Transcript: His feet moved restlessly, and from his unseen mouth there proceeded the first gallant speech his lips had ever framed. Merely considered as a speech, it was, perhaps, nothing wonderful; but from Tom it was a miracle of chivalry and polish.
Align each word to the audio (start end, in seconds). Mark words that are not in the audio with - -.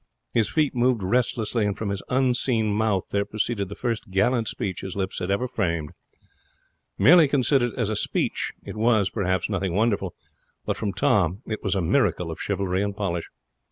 His 0.33 0.49
feet 0.49 0.73
moved 0.73 1.03
restlessly, 1.03 1.63
and 1.63 1.77
from 1.77 1.89
his 1.89 2.01
unseen 2.09 2.73
mouth 2.73 3.03
there 3.11 3.23
proceeded 3.23 3.69
the 3.69 3.75
first 3.75 4.09
gallant 4.09 4.47
speech 4.47 4.81
his 4.81 4.95
lips 4.95 5.19
had 5.19 5.29
ever 5.29 5.47
framed. 5.47 5.91
Merely 6.97 7.27
considered 7.27 7.75
as 7.75 7.91
a 7.91 7.95
speech, 7.95 8.51
it 8.63 8.75
was, 8.75 9.11
perhaps, 9.11 9.47
nothing 9.47 9.75
wonderful; 9.75 10.15
but 10.65 10.75
from 10.75 10.91
Tom 10.91 11.43
it 11.45 11.61
was 11.61 11.75
a 11.75 11.83
miracle 11.83 12.31
of 12.31 12.41
chivalry 12.41 12.81
and 12.81 12.97
polish. 12.97 13.29